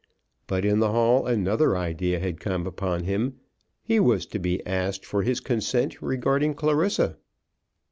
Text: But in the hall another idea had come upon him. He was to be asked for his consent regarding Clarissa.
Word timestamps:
But 0.47 0.65
in 0.65 0.79
the 0.79 0.89
hall 0.89 1.27
another 1.27 1.77
idea 1.77 2.17
had 2.19 2.39
come 2.39 2.65
upon 2.65 3.03
him. 3.03 3.35
He 3.83 3.99
was 3.99 4.25
to 4.33 4.39
be 4.39 4.65
asked 4.65 5.05
for 5.05 5.21
his 5.21 5.39
consent 5.39 6.01
regarding 6.01 6.55
Clarissa. 6.55 7.17